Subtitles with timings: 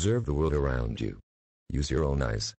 [0.00, 1.20] Observe the world around you.
[1.68, 2.54] Use your own eyes.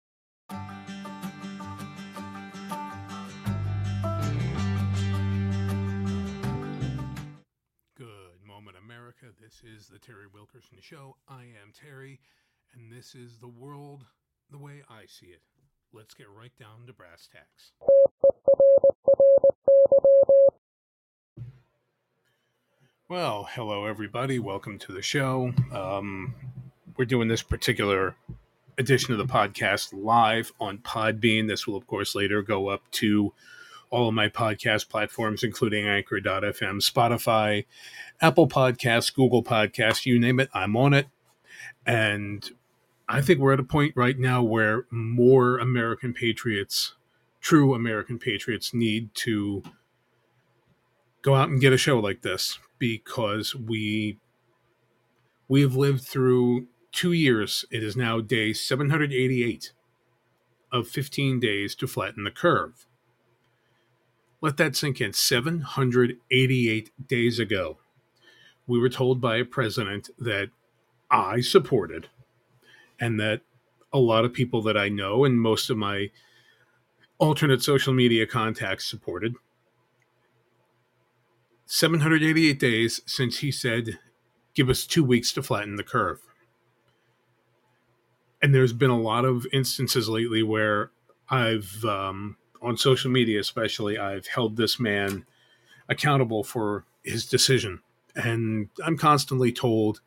[7.96, 9.28] Good moment, America.
[9.40, 11.16] This is the Terry Wilkerson Show.
[11.28, 12.20] I am Terry,
[12.74, 14.04] and this is the world
[14.50, 15.40] the way I see it.
[15.94, 17.72] Let's get right down to brass tacks.
[23.08, 24.38] Well, hello, everybody.
[24.38, 25.54] Welcome to the show.
[25.72, 26.34] Um,
[26.96, 28.16] we're doing this particular
[28.78, 31.48] edition of the podcast live on Podbean.
[31.48, 33.32] This will, of course, later go up to
[33.90, 37.66] all of my podcast platforms, including Anchor.fm, Spotify,
[38.20, 41.08] Apple Podcasts, Google Podcasts, you name it, I'm on it.
[41.84, 42.48] And
[43.08, 46.94] I think we're at a point right now where more American patriots,
[47.40, 49.62] true American patriots, need to
[51.22, 54.18] go out and get a show like this because we
[55.48, 57.64] we have lived through two years.
[57.70, 59.72] It is now day 788
[60.72, 62.86] of 15 days to flatten the curve.
[64.40, 65.12] Let that sink in.
[65.12, 67.78] 788 days ago,
[68.66, 70.50] we were told by a president that
[71.10, 72.08] I supported
[72.98, 73.42] and that
[73.92, 76.10] a lot of people that I know and most of my
[77.18, 79.34] alternate social media contacts supported.
[81.66, 83.98] 788 days since he said,
[84.54, 86.20] give us two weeks to flatten the curve.
[88.42, 90.90] And there's been a lot of instances lately where
[91.28, 95.24] I've um, on social media especially i've held this man
[95.88, 97.80] accountable for his decision.
[98.14, 100.00] And i'm constantly told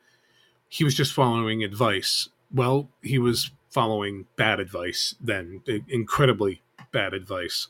[0.69, 2.29] he was just following advice.
[2.53, 6.61] Well he was following bad advice then incredibly
[6.91, 7.67] bad advice.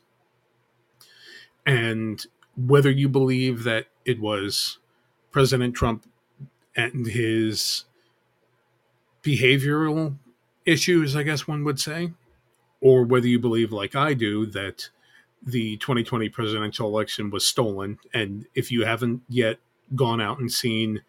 [1.66, 2.26] And
[2.58, 4.80] whether you believe that it was
[5.32, 6.06] president trump
[6.76, 7.86] and his
[9.24, 10.18] behavioral
[10.66, 12.12] issues i guess one would say
[12.84, 14.90] or whether you believe, like I do, that
[15.42, 17.98] the 2020 presidential election was stolen.
[18.14, 19.58] And if you haven't yet
[19.96, 21.02] gone out and seen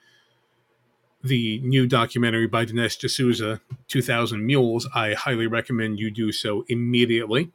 [1.25, 7.51] the new documentary by Dinesh D'Souza, 2000 Mules, I highly recommend you do so immediately.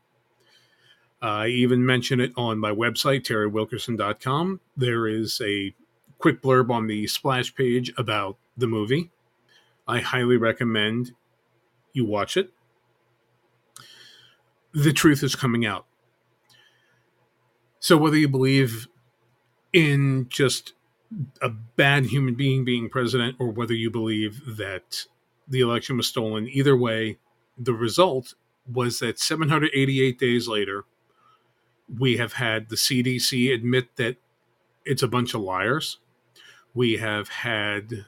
[1.22, 4.60] I even mention it on my website, terrywilkerson.com.
[4.76, 5.74] There is a
[6.18, 9.12] quick blurb on the splash page about the movie.
[9.88, 11.14] I highly recommend
[11.94, 12.52] you watch it
[14.74, 15.86] the truth is coming out.
[17.80, 18.88] So whether you believe
[19.74, 20.74] in just
[21.42, 25.06] a bad human being being president or whether you believe that
[25.48, 27.18] the election was stolen, either way,
[27.58, 28.36] the result
[28.72, 30.86] was that 788 days later,
[31.98, 34.18] we have had the CDC admit that
[34.86, 35.98] it's a bunch of liars.
[36.76, 38.06] We have had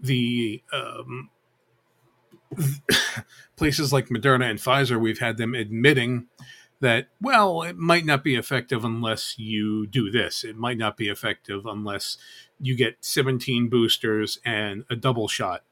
[0.00, 1.28] the um,
[3.56, 6.26] places like Moderna and Pfizer, we've had them admitting
[6.80, 10.42] that, well, it might not be effective unless you do this.
[10.42, 12.18] It might not be effective unless
[12.60, 15.62] you get 17 boosters and a double shot.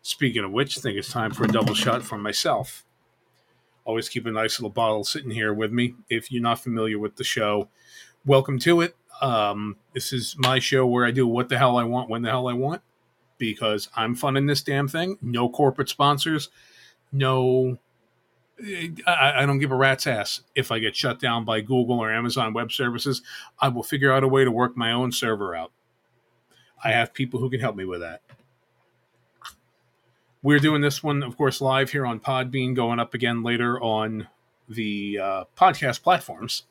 [0.00, 2.84] Speaking of which, I think it's time for a double shot for myself.
[3.84, 5.94] Always keep a nice little bottle sitting here with me.
[6.08, 7.68] If you're not familiar with the show,
[8.24, 8.96] welcome to it.
[9.20, 12.30] Um, this is my show where I do what the hell I want, when the
[12.30, 12.82] hell I want
[13.38, 15.18] because I'm funding this damn thing.
[15.22, 16.48] No corporate sponsors.
[17.12, 17.78] No,
[19.06, 22.12] I, I, don't give a rat's ass if I get shut down by Google or
[22.12, 23.22] Amazon Web Services.
[23.60, 25.72] I will figure out a way to work my own server out.
[26.82, 28.22] I have people who can help me with that.
[30.42, 34.28] We're doing this one, of course, live here on Podbean, going up again later on
[34.68, 36.64] the uh, podcast platforms.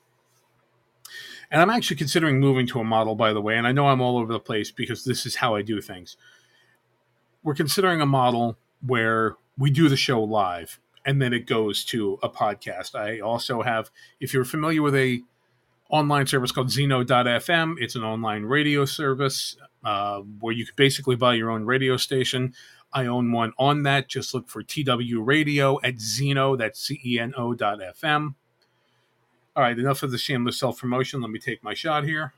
[1.51, 3.57] And I'm actually considering moving to a model, by the way.
[3.57, 6.17] And I know I'm all over the place because this is how I do things
[7.47, 12.19] we're considering a model where we do the show live and then it goes to
[12.21, 12.93] a podcast.
[12.93, 15.21] I also have, if you're familiar with a
[15.89, 19.55] online service called Zeno.fm, it's an online radio service
[19.85, 22.53] uh, where you can basically buy your own radio station.
[22.91, 24.09] I own one on that.
[24.09, 26.57] Just look for TW Radio at Zeno.
[26.57, 28.35] That's C E N O dot FM.
[29.55, 31.21] All right, enough of the shameless self promotion.
[31.21, 32.33] Let me take my shot here.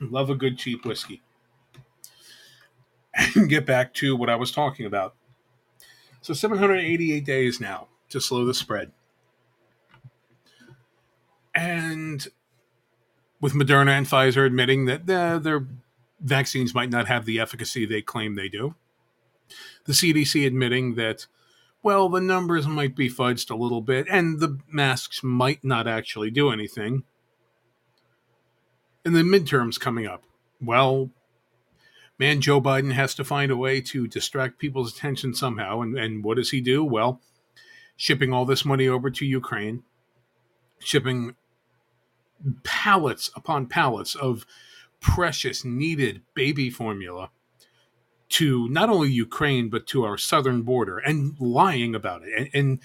[0.00, 1.22] Love a good cheap whiskey.
[3.34, 5.14] And get back to what I was talking about.
[6.20, 8.92] So 788 days now to slow the spread.
[11.54, 12.26] And
[13.40, 15.66] with Moderna and Pfizer admitting that uh, their
[16.20, 18.74] vaccines might not have the efficacy they claim they do,
[19.84, 21.26] the CDC admitting that,
[21.82, 26.30] well, the numbers might be fudged a little bit and the masks might not actually
[26.30, 27.04] do anything
[29.06, 30.24] and the midterms coming up.
[30.60, 31.10] Well,
[32.18, 35.80] man, Joe Biden has to find a way to distract people's attention somehow.
[35.80, 36.82] And, and what does he do?
[36.84, 37.20] Well,
[37.96, 39.84] shipping all this money over to Ukraine,
[40.80, 41.36] shipping
[42.64, 44.44] pallets upon pallets of
[45.00, 47.30] precious, needed baby formula
[48.28, 52.80] to not only Ukraine but to our southern border, and lying about it, and and,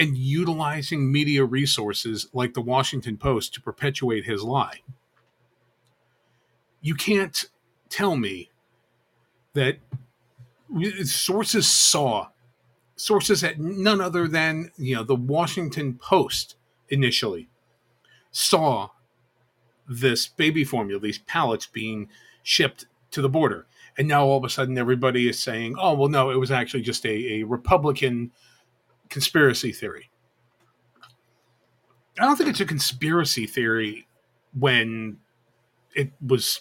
[0.00, 4.80] and utilizing media resources like the Washington Post to perpetuate his lie.
[6.84, 7.46] You can't
[7.88, 8.50] tell me
[9.54, 9.78] that
[11.04, 12.28] sources saw
[12.94, 16.56] sources at none other than you know the Washington Post
[16.90, 17.48] initially
[18.30, 18.90] saw
[19.88, 22.10] this baby formula, these pallets being
[22.42, 23.66] shipped to the border.
[23.96, 26.82] And now all of a sudden everybody is saying, oh, well, no, it was actually
[26.82, 28.30] just a, a Republican
[29.08, 30.10] conspiracy theory.
[32.18, 34.06] I don't think it's a conspiracy theory
[34.52, 35.18] when
[35.94, 36.60] it was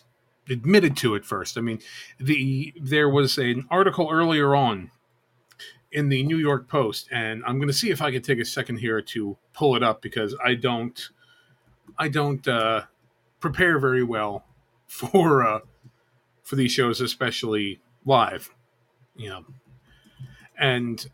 [0.50, 1.58] admitted to at first.
[1.58, 1.80] I mean,
[2.20, 4.92] the there was an article earlier on
[5.92, 8.46] in the New York Post, and I'm going to see if I can take a
[8.46, 11.00] second here to pull it up because I don't,
[11.98, 12.84] I don't uh,
[13.40, 14.46] prepare very well
[14.88, 15.60] for uh,
[16.42, 18.50] for these shows, especially live.
[19.16, 19.46] You know,
[20.60, 21.06] and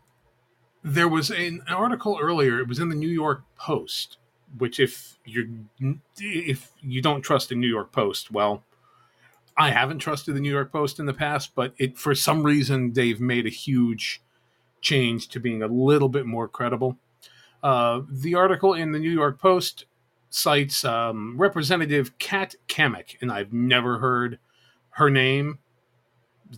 [0.82, 2.58] there was an article earlier.
[2.58, 4.16] It was in the New York Post,
[4.56, 5.66] which if you
[6.18, 8.64] if you don't trust the New York Post, well,
[9.56, 12.92] I haven't trusted the New York Post in the past, but it for some reason
[12.92, 14.22] they've made a huge
[14.80, 16.96] change to being a little bit more credible.
[17.62, 19.84] Uh, the article in the New York Post
[20.30, 24.38] cites um, Representative Kat Cammack, and I've never heard
[24.90, 25.58] her name,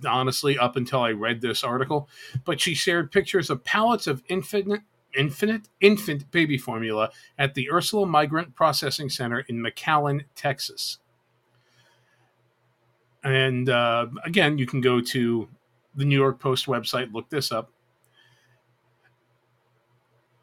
[0.07, 2.09] honestly, up until I read this article.
[2.45, 4.83] But she shared pictures of pallets of infinite,
[5.17, 10.99] infinite infant baby formula at the Ursula Migrant Processing Center in McAllen, Texas.
[13.25, 15.49] And uh, again, you can go to
[15.95, 17.71] the New York Post website, look this up.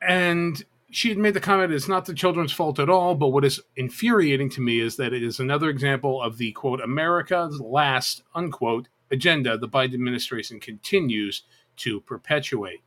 [0.02, 3.46] And she had made the comment it's not the children's fault at all, but what
[3.46, 8.24] is infuriating to me is that it is another example of the quote, America's last,
[8.34, 11.44] unquote, agenda the Biden administration continues
[11.78, 12.82] to perpetuate.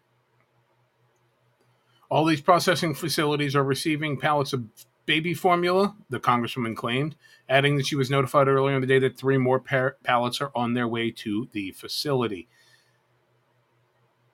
[2.11, 4.65] All these processing facilities are receiving pallets of
[5.07, 7.17] baby formula, the Congresswoman claimed,
[7.49, 10.53] adding that she was notified earlier in the day that three more par- pallets are
[10.55, 12.49] on their way to the facility.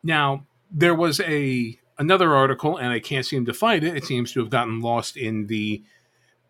[0.02, 3.96] Now, there was a another article, and I can't seem to find it.
[3.96, 5.82] It seems to have gotten lost in the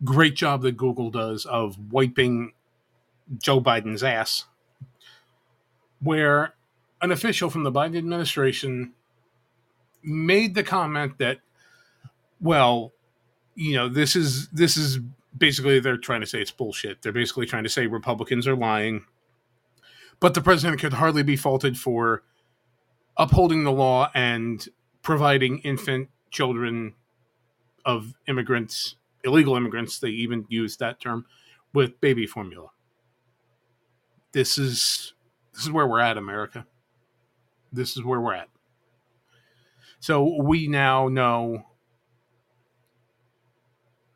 [0.03, 2.53] great job that Google does of wiping
[3.37, 4.45] Joe Biden's ass,
[5.99, 6.53] where
[7.01, 8.93] an official from the Biden administration
[10.03, 11.39] made the comment that,
[12.39, 12.93] well,
[13.55, 14.99] you know, this is this is
[15.37, 17.01] basically they're trying to say it's bullshit.
[17.01, 19.05] They're basically trying to say Republicans are lying.
[20.19, 22.23] But the president could hardly be faulted for
[23.17, 24.67] upholding the law and
[25.01, 26.93] providing infant children
[27.85, 31.25] of immigrants, illegal immigrants, they even use that term,
[31.73, 32.69] with baby formula.
[34.31, 35.13] This is
[35.53, 36.65] this is where we're at, America.
[37.71, 38.49] This is where we're at.
[39.99, 41.65] So we now know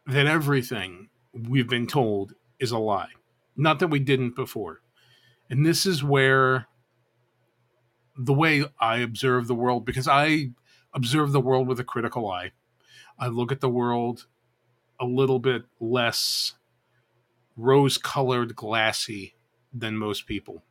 [0.06, 3.10] that everything we've been told is a lie.
[3.56, 4.82] Not that we didn't before.
[5.50, 6.68] And this is where
[8.18, 10.52] the way I observe the world, because I
[10.94, 12.52] observe the world with a critical eye.
[13.18, 14.26] I look at the world
[15.00, 16.54] a little bit less
[17.56, 19.36] rose colored, glassy
[19.74, 20.64] than most people.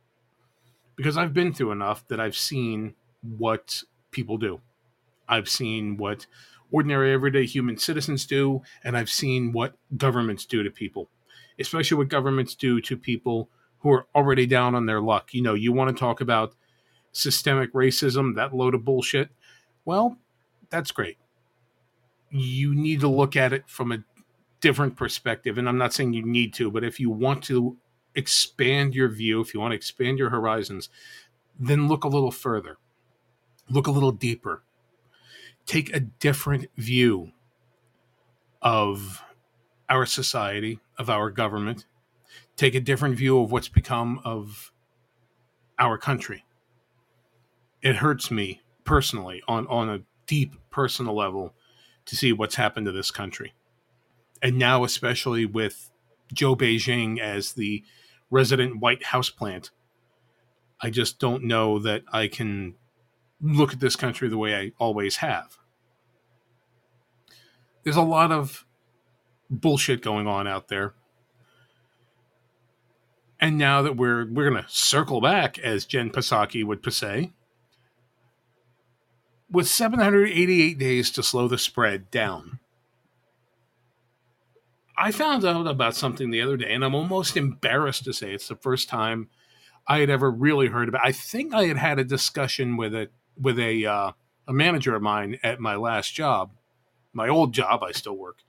[0.95, 4.61] Because I've been through enough that I've seen what people do.
[5.27, 6.27] I've seen what
[6.73, 11.07] ordinary, everyday human citizens do, and I've seen what governments do to people,
[11.59, 13.47] especially what governments do to people
[13.79, 15.33] who are already down on their luck.
[15.33, 16.55] You know, you want to talk about
[17.11, 19.29] systemic racism, that load of bullshit.
[19.85, 20.17] Well,
[20.69, 21.17] that's great.
[22.31, 24.03] You need to look at it from a
[24.59, 25.57] different perspective.
[25.57, 27.77] And I'm not saying you need to, but if you want to
[28.15, 30.89] expand your view, if you want to expand your horizons,
[31.59, 32.77] then look a little further,
[33.69, 34.63] look a little deeper,
[35.65, 37.31] take a different view
[38.61, 39.23] of
[39.89, 41.85] our society, of our government,
[42.55, 44.71] take a different view of what's become of
[45.79, 46.45] our country.
[47.81, 51.53] It hurts me personally on on a deep personal level
[52.05, 53.53] to see what's happened to this country.
[54.41, 55.89] And now, especially with
[56.33, 57.83] Joe Beijing as the
[58.29, 59.71] resident White House plant,
[60.81, 62.75] I just don't know that I can
[63.43, 65.57] look at this country the way I always have.
[67.83, 68.65] There's a lot of
[69.49, 70.93] bullshit going on out there.
[73.39, 77.33] And now that we're we're going to circle back, as Jen Psaki would say,
[79.51, 82.59] with 788 days to slow the spread down.
[84.97, 88.47] I found out about something the other day, and I'm almost embarrassed to say it's
[88.47, 89.29] the first time
[89.87, 91.05] I had ever really heard about.
[91.05, 94.11] I think I had had a discussion with it with a uh,
[94.47, 96.51] a manager of mine at my last job,
[97.13, 97.83] my old job.
[97.83, 98.39] I still work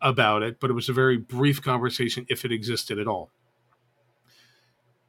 [0.00, 3.30] about it, but it was a very brief conversation, if it existed at all.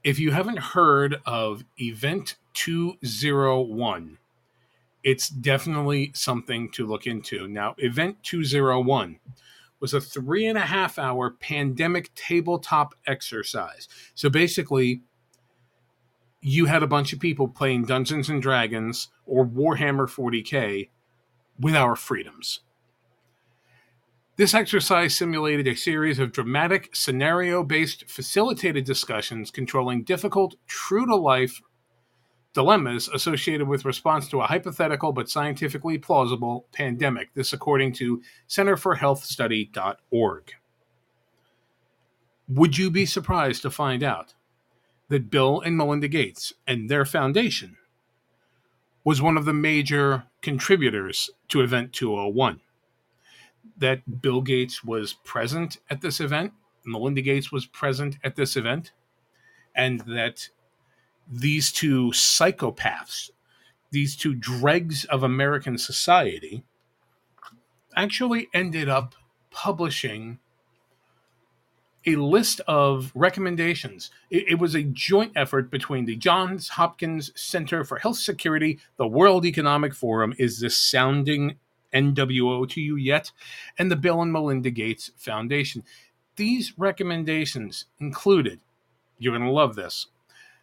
[0.03, 4.17] If you haven't heard of Event 201,
[5.03, 7.47] it's definitely something to look into.
[7.47, 9.19] Now, Event 201
[9.79, 13.87] was a three and a half hour pandemic tabletop exercise.
[14.15, 15.01] So basically,
[16.41, 20.89] you had a bunch of people playing Dungeons and Dragons or Warhammer 40k
[21.59, 22.61] with our freedoms.
[24.37, 31.15] This exercise simulated a series of dramatic, scenario based, facilitated discussions controlling difficult, true to
[31.15, 31.61] life
[32.53, 37.33] dilemmas associated with response to a hypothetical but scientifically plausible pandemic.
[37.33, 40.53] This, according to CenterForHealthStudy.org.
[42.47, 44.33] Would you be surprised to find out
[45.09, 47.77] that Bill and Melinda Gates and their foundation
[49.03, 52.61] was one of the major contributors to Event 201?
[53.79, 56.53] that Bill Gates was present at this event,
[56.85, 58.91] Melinda Gates was present at this event,
[59.75, 60.49] and that
[61.27, 63.31] these two psychopaths,
[63.91, 66.63] these two dregs of American society,
[67.95, 69.15] actually ended up
[69.49, 70.39] publishing
[72.05, 74.09] a list of recommendations.
[74.29, 79.07] It, it, was a joint effort between the Johns Hopkins Center for Health Security, the
[79.07, 80.33] World Economic Forum.
[80.37, 81.57] Is this sounding
[81.93, 83.31] NWO to you yet,
[83.77, 85.83] and the Bill and Melinda Gates Foundation.
[86.35, 88.59] These recommendations included,
[89.17, 90.07] you're going to love this.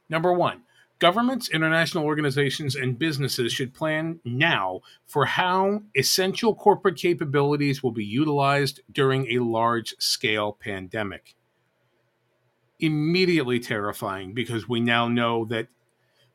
[0.09, 0.63] Number one,
[0.99, 8.05] governments, international organizations, and businesses should plan now for how essential corporate capabilities will be
[8.05, 11.35] utilized during a large scale pandemic.
[12.79, 15.69] Immediately terrifying because we now know that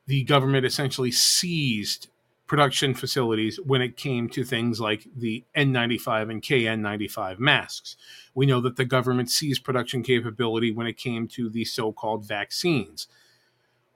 [0.08, 2.08] the government essentially seized
[2.52, 7.96] production facilities when it came to things like the N95 and KN95 masks.
[8.36, 13.08] We know that the government seized production capability when it came to the so-called vaccines.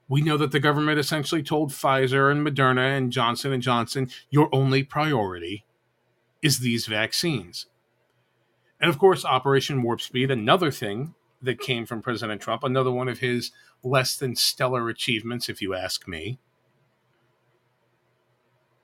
[0.08, 4.50] We know that the government essentially told Pfizer and Moderna and Johnson and Johnson, your
[4.54, 5.66] only priority
[6.42, 7.66] is these vaccines.
[8.80, 13.08] And of course, Operation Warp Speed, another thing that came from President Trump, another one
[13.08, 13.52] of his
[13.84, 16.40] less than stellar achievements, if you ask me.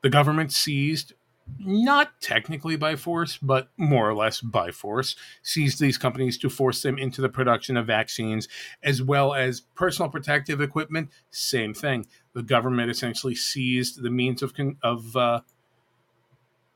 [0.02, 1.14] The government seized,
[1.60, 6.82] not technically by force, but more or less by force, seized these companies to force
[6.82, 8.48] them into the production of vaccines
[8.84, 11.10] as well as personal protective equipment.
[11.30, 12.06] Same thing.
[12.34, 15.42] The government essentially seized the means of of uh,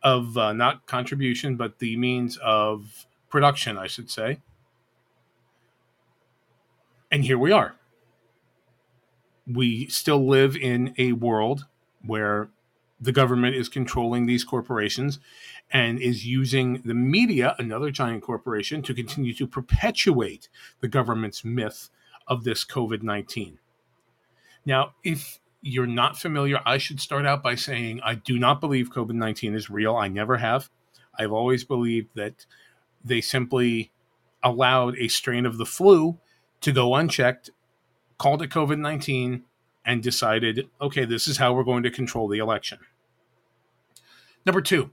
[0.04, 4.40] of uh, not contribution, but the means of production, I should say.
[7.12, 7.76] And here we are.
[9.48, 11.66] We still live in a world
[12.06, 12.50] where
[13.00, 15.20] the government is controlling these corporations
[15.72, 20.50] and is using the media, another giant corporation, to continue to perpetuate
[20.80, 21.90] the government's myth
[22.28, 23.60] of this COVID 19.
[24.66, 28.92] Now, if you're not familiar, I should start out by saying I do not believe
[28.92, 29.96] COVID 19 is real.
[29.96, 30.70] I never have.
[31.18, 32.46] I've always believed that
[33.04, 33.92] they simply
[34.44, 36.20] allowed a strain of the flu
[36.62, 37.50] to go unchecked,
[38.18, 39.44] called it COVID 19,
[39.86, 42.80] and decided, okay, this is how we're going to control the election.
[44.46, 44.92] Number two,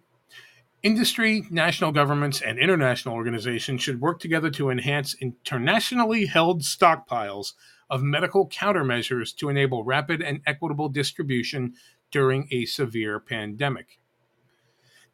[0.83, 7.53] industry, national governments, and international organizations should work together to enhance internationally held stockpiles
[7.89, 11.75] of medical countermeasures to enable rapid and equitable distribution
[12.11, 13.99] during a severe pandemic.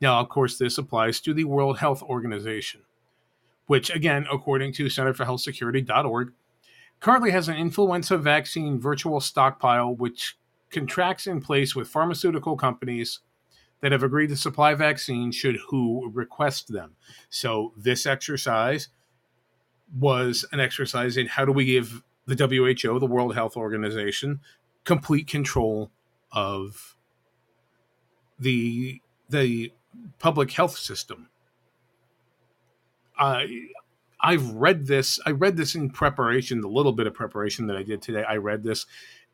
[0.00, 2.82] Now, of course, this applies to the World Health Organization,
[3.66, 6.32] which, again, according to CenterForHealthSecurity.org,
[7.00, 10.37] currently has an influenza vaccine virtual stockpile which
[10.71, 13.21] contracts in place with pharmaceutical companies
[13.81, 16.97] that have agreed to supply vaccines should WHO request them.
[17.31, 18.88] So this exercise
[19.99, 24.40] was an exercise in how do we give the WHO, the World Health Organization,
[24.85, 25.90] complete control
[26.33, 26.97] of
[28.38, 29.00] the
[29.31, 29.73] the
[30.19, 31.28] public health system.
[33.19, 33.69] I
[34.21, 35.21] I've read this.
[35.25, 38.25] I read this in preparation, the little bit of preparation that I did today.
[38.25, 38.87] I read this,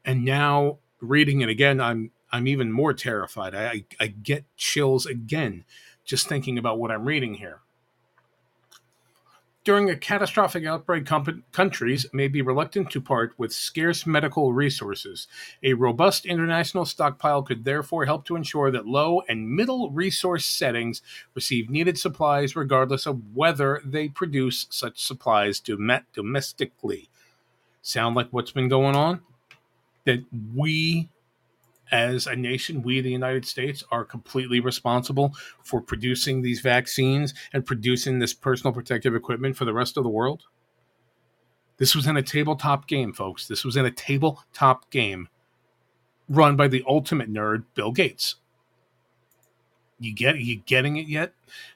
[0.04, 3.54] and now reading it again, I'm I'm even more terrified.
[3.54, 5.64] I, I, get chills again
[6.04, 7.60] just thinking about what I'm reading here.
[9.64, 15.26] During a catastrophic outbreak, comp- countries may be reluctant to part with scarce medical resources.
[15.62, 21.00] A robust international stockpile could therefore help to ensure that low and middle resource settings
[21.34, 27.08] receive needed supplies regardless of whether they produce such supplies dom- domestically.
[27.80, 29.22] Sound like what's been going on?
[30.04, 31.08] That we
[31.90, 37.66] as a nation, we, the United States, are completely responsible for producing these vaccines and
[37.66, 40.44] producing this personal protective equipment for the rest of the world?
[41.76, 43.48] This was in a tabletop game, folks.
[43.48, 45.28] This was in a tabletop game
[46.28, 48.36] run by the ultimate nerd, Bill Gates.
[50.00, 51.34] You get you getting it yet?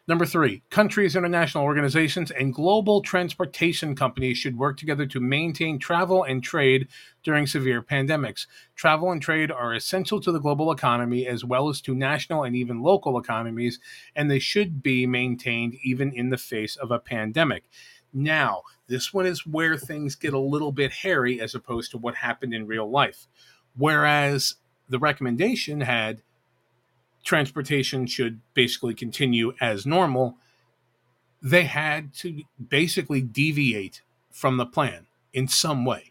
[0.09, 6.25] Number three, countries, international organizations, and global transportation companies should work together to maintain travel
[6.25, 6.89] and trade
[7.23, 8.47] during severe pandemics.
[8.75, 12.57] Travel and trade are essential to the global economy as well as to national and
[12.57, 13.79] even local economies,
[14.17, 17.65] and they should be maintained even in the face of a pandemic.
[18.13, 22.17] Now, this one is where things get a little bit hairy as opposed to what
[22.17, 23.29] happened in real life.
[23.77, 24.57] Whereas
[24.89, 26.23] the recommendation had
[27.29, 30.39] transportation should basically continue as normal,
[31.43, 36.11] they had to basically deviate from the plan in some way.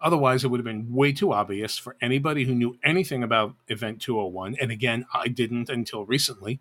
[0.00, 4.00] Otherwise, it would have been way too obvious for anybody who knew anything about Event
[4.00, 4.56] 201.
[4.58, 6.60] And again, I didn't until recently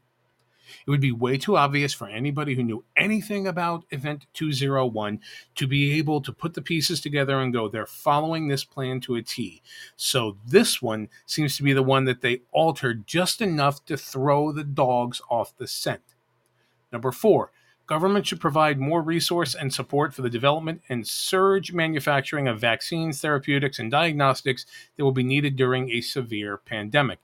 [0.85, 5.19] it would be way too obvious for anybody who knew anything about Event 201
[5.55, 9.15] to be able to put the pieces together and go, they're following this plan to
[9.15, 9.61] a T.
[9.95, 14.51] So this one seems to be the one that they altered just enough to throw
[14.51, 16.15] the dogs off the scent.
[16.91, 17.51] Number four,
[17.87, 23.21] government should provide more resource and support for the development and surge manufacturing of vaccines,
[23.21, 27.19] therapeutics, and diagnostics that will be needed during a severe pandemic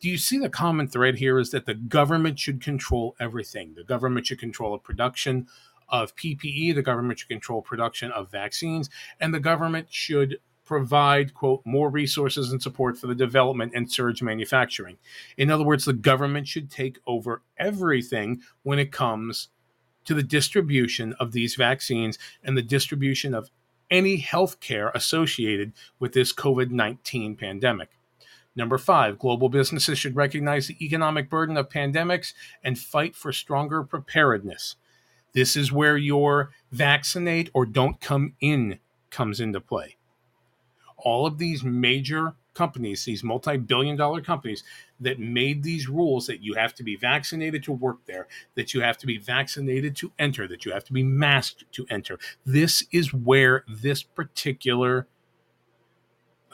[0.00, 3.74] do you see the common thread here is that the government should control everything.
[3.74, 5.46] The government should control the production
[5.90, 11.60] of ppe the government should control production of vaccines and the government should provide quote
[11.64, 14.96] more resources and support for the development and surge manufacturing.
[15.36, 19.48] In other words the government should take over everything when it comes
[20.04, 23.50] to the distribution of these vaccines and the distribution of
[23.90, 27.90] any health care associated with this covid-19 pandemic
[28.56, 32.32] Number five, global businesses should recognize the economic burden of pandemics
[32.64, 34.76] and fight for stronger preparedness.
[35.32, 39.96] This is where your vaccinate or don't come in comes into play.
[40.96, 44.64] All of these major companies, these multi billion dollar companies
[44.98, 48.80] that made these rules that you have to be vaccinated to work there, that you
[48.80, 52.18] have to be vaccinated to enter, that you have to be masked to enter.
[52.44, 55.06] This is where this particular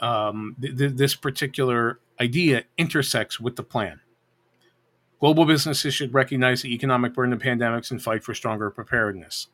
[0.01, 4.01] um, th- th- this particular idea intersects with the plan.
[5.21, 9.49] Global businesses should recognize the economic burden of pandemics and fight for stronger preparedness.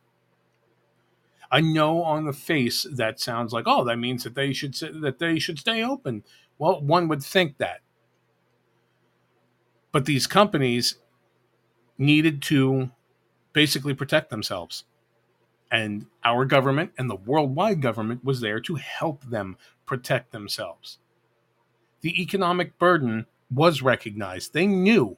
[1.50, 5.18] I know on the face that sounds like, oh, that means that they should that
[5.18, 6.24] they should stay open.
[6.59, 7.81] Well, one would think that,
[9.92, 10.96] but these companies
[11.98, 12.90] needed to
[13.52, 14.85] basically protect themselves.
[15.72, 19.56] And our government and the worldwide government was there to help them
[19.87, 20.98] protect themselves.
[22.02, 24.52] The economic burden was recognized.
[24.52, 25.16] They knew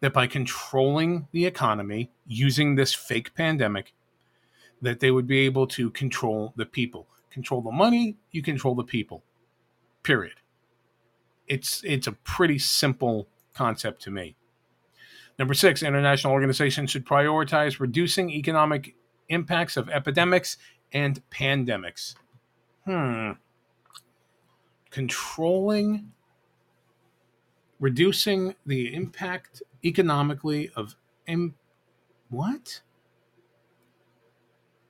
[0.00, 3.94] that by controlling the economy using this fake pandemic,
[4.80, 7.08] that they would be able to control the people.
[7.30, 9.24] Control the money, you control the people.
[10.04, 10.34] Period.
[11.48, 14.36] It's it's a pretty simple concept to me.
[15.38, 18.94] Number six, international organizations should prioritize reducing economic
[19.28, 20.56] impacts of epidemics
[20.92, 22.14] and pandemics.
[22.84, 23.32] Hmm.
[24.90, 26.12] Controlling,
[27.80, 31.54] reducing the impact economically of Im-
[32.28, 32.80] what?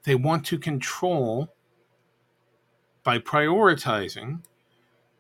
[0.05, 1.55] They want to control
[3.03, 4.43] by prioritizing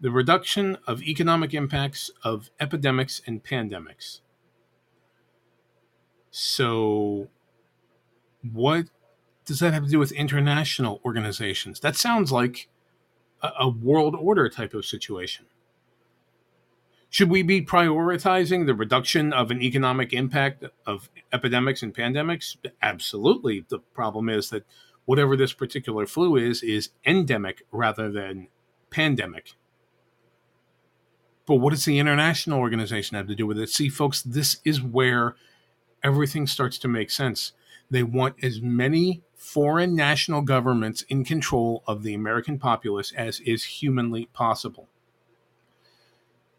[0.01, 4.21] the reduction of economic impacts of epidemics and pandemics.
[6.31, 7.29] So,
[8.43, 8.87] what
[9.45, 11.81] does that have to do with international organizations?
[11.81, 12.69] That sounds like
[13.43, 15.47] a, a world order type of situation.
[17.11, 22.57] Should we be prioritizing the reduction of an economic impact of epidemics and pandemics?
[22.83, 23.65] Absolutely.
[23.69, 24.65] The problem is that
[25.05, 28.49] whatever this particular flu is, is endemic rather than
[28.91, 29.53] pandemic.
[31.47, 33.69] But what does the international organization have to do with it?
[33.69, 35.37] See, folks, this is where
[36.03, 37.53] everything starts to make sense.
[37.91, 43.63] They want as many foreign national governments in control of the American populace as is
[43.65, 44.89] humanly possible.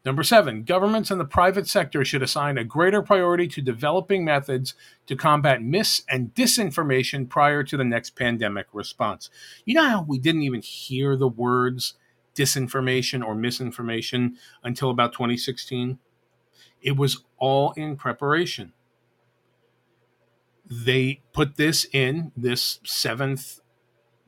[0.06, 4.76] Number seven, governments and the private sector should assign a greater priority to developing methods
[5.08, 9.32] to combat mis and disinformation prior to the next pandemic response.
[9.66, 11.96] You know how we didn't even hear the words
[12.36, 15.98] disinformation or misinformation until about 2016?
[16.84, 18.74] It was all in preparation.
[20.70, 23.60] They put this in, this seventh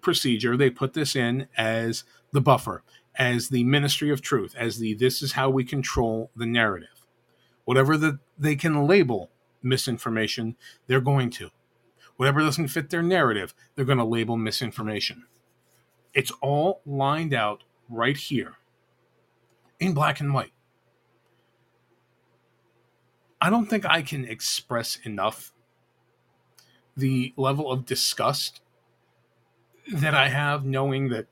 [0.01, 2.83] procedure, they put this in as the buffer
[3.17, 7.07] as the ministry of truth, as the this is how we control the narrative.
[7.65, 11.49] Whatever that they can label misinformation, they're going to.
[12.15, 15.25] Whatever doesn't fit their narrative, they're going to label misinformation.
[16.13, 18.53] It's all lined out right here
[19.79, 20.53] in black and white.
[23.39, 25.53] I don't think I can express enough
[26.97, 28.59] the level of disgust
[29.93, 31.27] that I have knowing that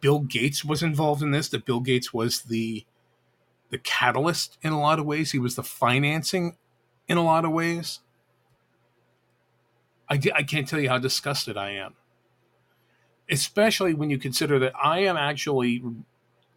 [0.00, 2.84] Bill Gates was involved in this, that Bill Gates was the
[3.70, 5.32] the catalyst in a lot of ways.
[5.32, 6.56] He was the financing
[7.06, 8.00] in a lot of ways.
[10.08, 11.94] I, I can't tell you how disgusted I am.
[13.30, 15.82] Especially when you consider that I am actually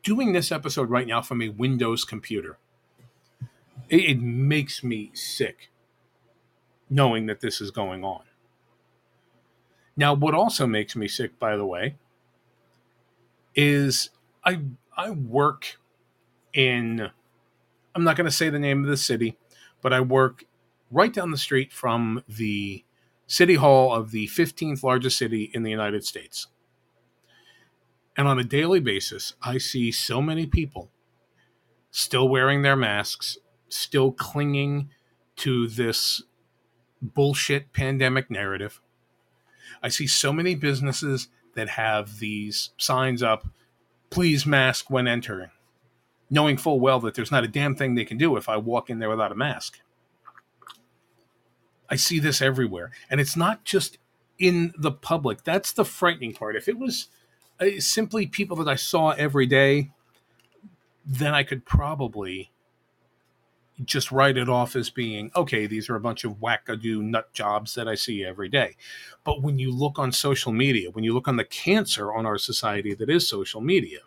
[0.04, 2.58] doing this episode right now from a Windows computer.
[3.90, 5.71] It, it makes me sick
[6.92, 8.22] knowing that this is going on.
[9.96, 11.96] Now, what also makes me sick, by the way,
[13.56, 14.10] is
[14.46, 14.62] I
[14.96, 15.78] I work
[16.54, 17.10] in
[17.96, 19.38] I'm not going to say the name of the city,
[19.82, 20.44] but I work
[20.92, 22.84] right down the street from the
[23.26, 26.48] city hall of the 15th largest city in the United States.
[28.18, 30.92] And on a daily basis, I see so many people
[31.92, 33.38] still wearing their masks,
[33.70, 34.90] still clinging
[35.38, 36.24] to this
[37.02, 38.82] bullshit pandemic narrative.
[39.82, 43.48] I see so many businesses that have these signs up,
[44.10, 45.50] please mask when entering,
[46.30, 48.90] knowing full well that there's not a damn thing they can do if I walk
[48.90, 49.80] in there without a mask.
[51.90, 52.92] I see this everywhere.
[53.10, 53.98] And it's not just
[54.40, 55.44] in the public.
[55.44, 56.56] That's the frightening part.
[56.56, 57.08] If it was
[57.60, 59.92] uh, simply people that I saw every day,
[61.06, 62.51] then I could probably
[63.86, 67.76] just write it off as being okay these are a bunch of wackadoo nut jobs
[67.76, 68.76] that i see every day.
[69.24, 72.38] But when you look on social media when you look on the cancer on our
[72.38, 74.00] society that is social media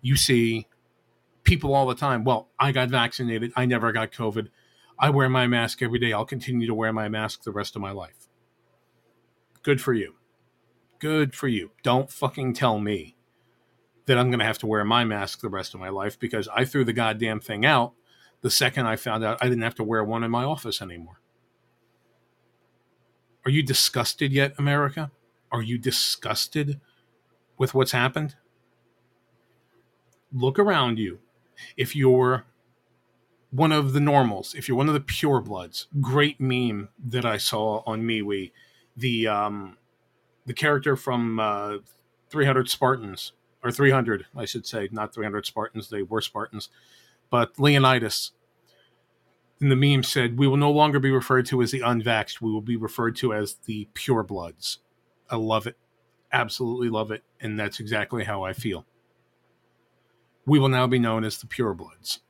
[0.00, 0.66] you see
[1.42, 3.52] people all the time well i got vaccinated.
[3.56, 4.48] I never got covid.
[4.98, 6.12] I wear my mask every day.
[6.12, 8.26] I'll continue to wear my mask the rest of my life.
[9.62, 10.16] Good for you.
[10.98, 11.70] Good for you.
[11.84, 13.16] Don't fucking tell me
[14.06, 16.48] that I'm going to have to wear my mask the rest of my life because
[16.48, 17.92] I threw the goddamn thing out
[18.40, 21.20] the second I found out I didn't have to wear one in my office anymore.
[23.44, 25.10] Are you disgusted yet, America?
[25.50, 26.80] Are you disgusted
[27.56, 28.36] with what's happened?
[30.32, 31.20] Look around you.
[31.76, 32.44] If you're
[33.50, 37.82] one of the normals, if you're one of the purebloods, great meme that I saw
[37.86, 38.52] on MeWe,
[38.96, 39.78] the um,
[40.44, 41.78] the character from uh,
[42.30, 45.88] 300 Spartans or 300, I should say, not 300 Spartans.
[45.88, 46.68] They were Spartans
[47.30, 48.32] but Leonidas
[49.60, 52.40] in the meme said, We will no longer be referred to as the unvaxxed.
[52.40, 54.78] We will be referred to as the purebloods.
[55.30, 55.76] I love it.
[56.32, 57.22] Absolutely love it.
[57.40, 58.86] And that's exactly how I feel.
[60.46, 62.20] We will now be known as the purebloods.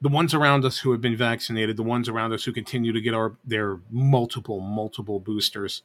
[0.00, 3.00] The ones around us who have been vaccinated, the ones around us who continue to
[3.00, 5.82] get our their multiple, multiple boosters.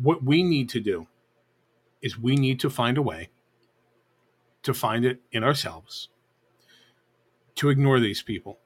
[0.00, 1.06] What we need to do
[2.00, 3.28] is we need to find a way
[4.62, 6.08] to find it in ourselves,
[7.56, 8.58] to ignore these people.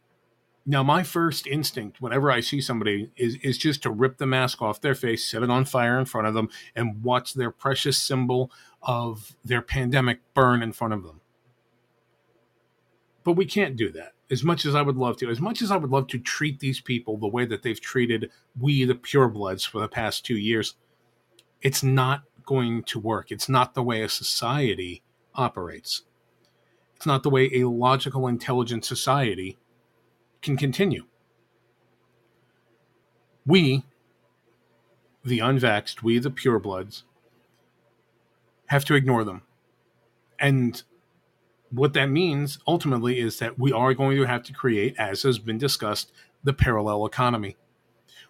[0.67, 4.63] Now, my first instinct whenever I see somebody is, is just to rip the mask
[4.63, 7.99] off their face, set it on fire in front of them, and watch their precious
[7.99, 8.51] symbol
[8.83, 11.21] of their pandemic burn in front of them.
[13.25, 15.31] But we can't do that as much as I would love to.
[15.31, 18.31] As much as I would love to treat these people the way that they've treated
[18.59, 20.75] we, the purebloods, for the past two years,
[21.63, 23.31] it's not going to work.
[23.31, 25.03] It's not the way a society
[25.35, 26.03] operates.
[26.97, 29.59] It's not the way a logical, intelligent society
[30.43, 31.05] can continue.
[33.47, 33.85] We,
[35.25, 37.03] the unvaxxed, we, the purebloods,
[38.67, 39.43] have to ignore them.
[40.39, 40.83] And
[41.71, 45.39] what that means ultimately is that we are going to have to create, as has
[45.39, 47.57] been discussed, the parallel economy.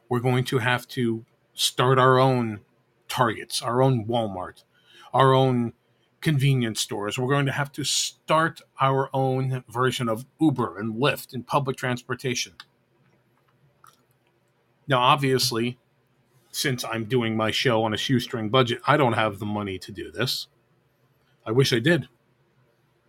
[0.08, 2.60] We're going to have to start our own
[3.08, 4.64] targets, our own Walmart,
[5.12, 5.72] our own
[6.24, 7.18] convenience stores.
[7.18, 11.76] We're going to have to start our own version of Uber and Lyft in public
[11.76, 12.54] transportation.
[14.88, 15.78] Now, obviously,
[16.50, 19.92] since I'm doing my show on a shoestring budget, I don't have the money to
[19.92, 20.48] do this.
[21.46, 22.08] I wish I did.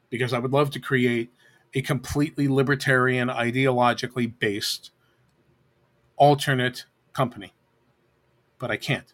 [0.10, 1.32] because I would love to create
[1.74, 4.92] a completely libertarian, ideologically based
[6.18, 7.54] alternate company,
[8.60, 9.14] but I can't.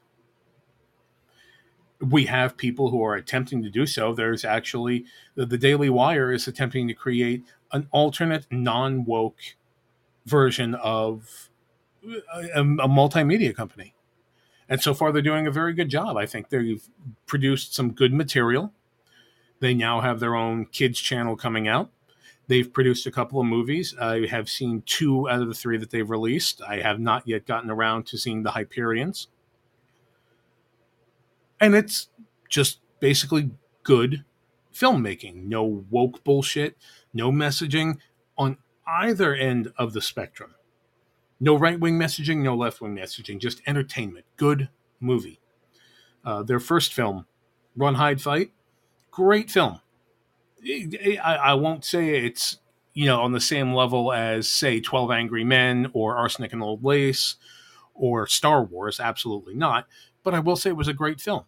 [2.02, 4.14] We have people who are attempting to do so.
[4.14, 9.40] There's actually the, the Daily Wire is attempting to create an alternate, non woke
[10.26, 11.50] version of
[12.54, 13.94] a, a multimedia company.
[14.68, 16.16] And so far, they're doing a very good job.
[16.18, 16.82] I think they've
[17.26, 18.74] produced some good material.
[19.60, 21.92] They now have their own kids channel coming out.
[22.48, 23.96] They've produced a couple of movies.
[24.00, 26.62] I have seen two out of the three that they've released.
[26.68, 29.28] I have not yet gotten around to seeing the Hyperions.
[31.62, 32.10] And it's
[32.50, 33.52] just basically
[33.84, 34.26] good
[34.74, 35.46] filmmaking.
[35.46, 36.76] No woke bullshit,
[37.14, 38.00] no messaging
[38.38, 40.56] on either end of the spectrum.
[41.40, 44.26] No right wing messaging, no left wing messaging, just entertainment.
[44.38, 44.70] Good
[45.00, 45.40] movie.
[46.24, 47.26] Uh, their first film,
[47.76, 48.52] Run, Hide, Fight,
[49.10, 49.82] great film.
[50.64, 52.60] I, I won't say it's
[52.94, 56.84] you know on the same level as say 12 angry men or arsenic and old
[56.84, 57.36] lace
[57.96, 59.88] or star wars absolutely not
[60.24, 61.46] but i will say it was a great film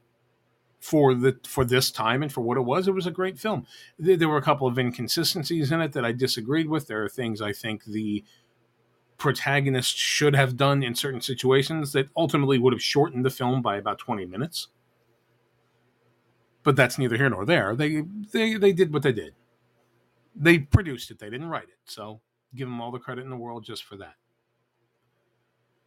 [0.84, 3.66] for the for this time and for what it was it was a great film
[3.98, 7.10] there, there were a couple of inconsistencies in it that i disagreed with there are
[7.10, 8.24] things i think the
[9.18, 13.78] protagonist should have done in certain situations that ultimately would have shortened the film by
[13.78, 14.68] about 20 minutes
[16.64, 17.76] but that's neither here nor there.
[17.76, 19.36] They they they did what they did.
[20.36, 21.20] They produced it.
[21.20, 21.78] They didn't write it.
[21.86, 22.22] So
[22.56, 24.16] give them all the credit in the world just for that.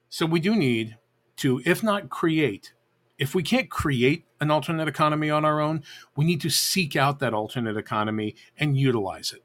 [0.09, 0.97] So we do need
[1.39, 2.73] to, if not create,
[3.19, 5.83] if we can't create an alternate economy on our own,
[6.17, 9.43] we need to seek out that alternate economy and utilize it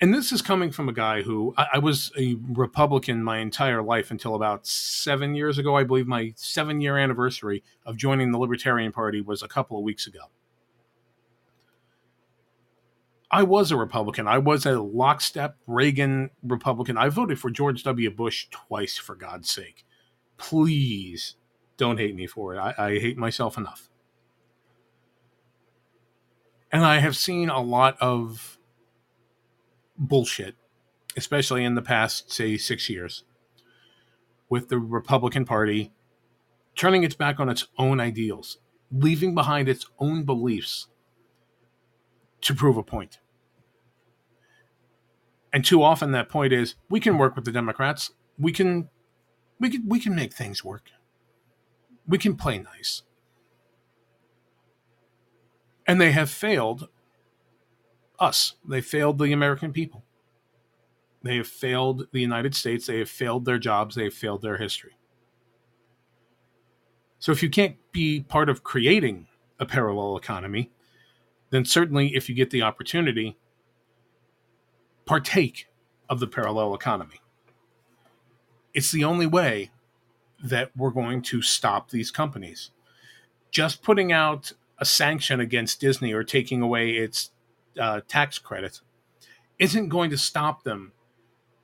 [0.00, 3.82] and this is coming from a guy who I, I, was a Republican my entire
[3.82, 5.76] life until about seven years ago.
[5.76, 9.84] I believe my seven year anniversary of joining the Libertarian Party was a couple of
[9.84, 10.20] weeks ago.
[13.30, 14.28] I was a Republican.
[14.28, 16.96] I was a lockstep Reagan Republican.
[16.96, 18.10] I voted for George W.
[18.10, 19.84] Bush twice, for God's sake.
[20.36, 21.36] Please
[21.76, 22.58] don't hate me for it.
[22.58, 23.90] I, I hate myself enough.
[26.72, 28.58] And I have seen a lot of
[29.96, 30.56] bullshit,
[31.16, 33.24] especially in the past, say, six years,
[34.48, 35.92] with the Republican Party
[36.74, 38.58] turning its back on its own ideals,
[38.92, 40.88] leaving behind its own beliefs
[42.42, 43.18] to prove a point.
[45.52, 48.10] And too often that point is we can work with the Democrats.
[48.38, 48.90] We can
[49.58, 50.90] we can we can make things work.
[52.08, 53.02] We can play nice.
[55.86, 56.88] And they have failed
[58.18, 58.54] us.
[58.66, 60.04] They failed the American people.
[61.22, 62.86] They have failed the United States.
[62.86, 63.94] They have failed their jobs.
[63.94, 64.96] They have failed their history.
[67.18, 69.26] So if you can't be part of creating
[69.58, 70.70] a parallel economy,
[71.50, 73.36] then certainly if you get the opportunity,
[75.04, 75.66] partake
[76.08, 77.20] of the parallel economy.
[78.74, 79.70] It's the only way
[80.42, 82.70] that we're going to stop these companies.
[83.50, 87.30] Just putting out a sanction against Disney or taking away its
[87.80, 88.80] uh, tax credit
[89.58, 90.92] isn't going to stop them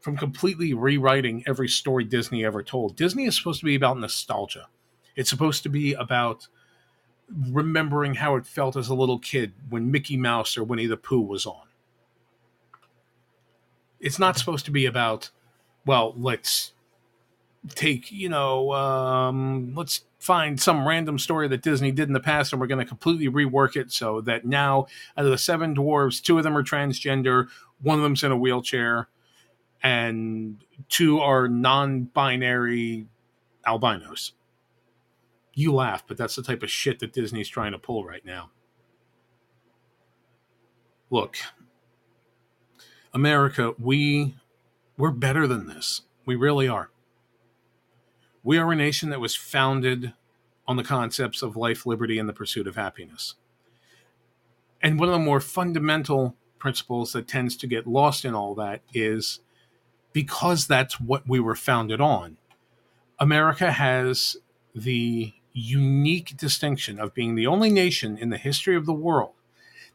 [0.00, 2.96] from completely rewriting every story Disney ever told.
[2.96, 4.66] Disney is supposed to be about nostalgia.
[5.14, 6.48] It's supposed to be about
[7.28, 11.20] remembering how it felt as a little kid when Mickey Mouse or Winnie the Pooh
[11.20, 11.68] was on.
[14.00, 15.30] It's not supposed to be about,
[15.87, 16.72] well, let's
[17.68, 22.53] take, you know, um, let's find some random story that Disney did in the past
[22.53, 26.22] and we're going to completely rework it so that now out of the seven dwarves,
[26.22, 27.48] two of them are transgender,
[27.81, 29.09] one of them's in a wheelchair,
[29.83, 33.07] and two are non binary
[33.66, 34.33] albinos.
[35.55, 38.51] You laugh, but that's the type of shit that Disney's trying to pull right now.
[41.11, 41.37] Look,
[43.12, 44.37] America, we
[44.96, 46.03] we're better than this.
[46.25, 46.91] We really are.
[48.42, 50.14] We are a nation that was founded
[50.66, 53.35] on the concepts of life, liberty, and the pursuit of happiness.
[54.83, 58.83] And one of the more fundamental principles that tends to get lost in all that
[58.92, 59.40] is
[60.12, 62.37] because that's what we were founded on,
[63.18, 64.37] America has
[64.74, 69.35] the unique distinction of being the only nation in the history of the world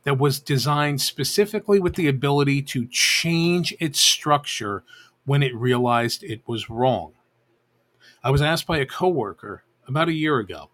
[0.04, 4.84] that was designed specifically with the ability to change its structure
[5.26, 7.14] when it realized it was wrong.
[8.28, 10.70] I was asked by a coworker about a year ago,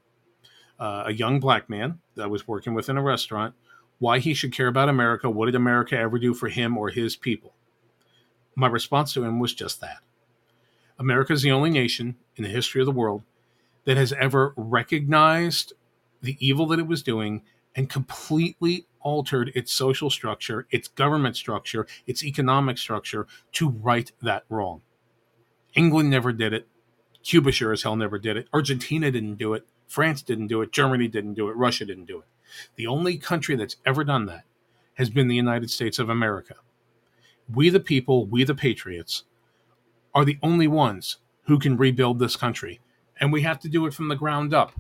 [0.79, 3.53] uh, a young black man that I was working with in a restaurant,
[3.99, 5.29] why he should care about America.
[5.29, 7.53] What did America ever do for him or his people?
[8.55, 9.99] My response to him was just that.
[10.97, 13.21] America is the only nation in the history of the world
[13.85, 15.73] that has ever recognized
[16.23, 17.43] the evil that it was doing
[17.75, 24.43] and completely altered its social structure, its government structure, its economic structure to right that
[24.49, 24.81] wrong.
[25.75, 26.67] England never did it.
[27.23, 28.47] Cuba sure as hell never did it.
[28.53, 29.65] Argentina didn't do it.
[29.88, 30.71] France didn't do it.
[30.71, 31.55] Germany didn't do it.
[31.55, 32.25] Russia didn't do it.
[32.75, 34.43] The only country that's ever done that
[34.95, 36.55] has been the United States of America.
[37.51, 39.23] We, the people, we, the patriots,
[40.13, 42.79] are the only ones who can rebuild this country.
[43.19, 44.73] And we have to do it from the ground up,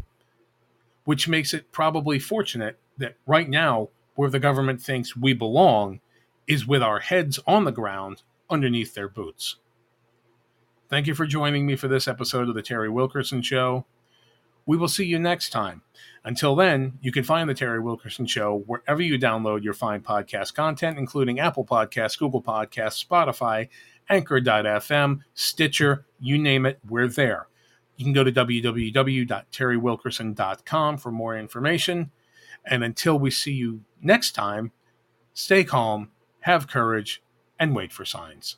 [1.05, 5.99] which makes it probably fortunate that right now, where the government thinks we belong
[6.47, 9.57] is with our heads on the ground underneath their boots.
[10.93, 13.87] Thank you for joining me for this episode of The Terry Wilkerson Show.
[14.67, 15.81] We will see you next time.
[16.23, 20.53] Until then, you can find The Terry Wilkerson Show wherever you download your fine podcast
[20.53, 23.69] content, including Apple Podcasts, Google Podcasts, Spotify,
[24.07, 27.47] Anchor.fm, Stitcher, you name it, we're there.
[27.97, 32.11] You can go to www.terrywilkerson.com for more information.
[32.65, 34.71] And until we see you next time,
[35.33, 37.23] stay calm, have courage,
[37.59, 38.57] and wait for signs.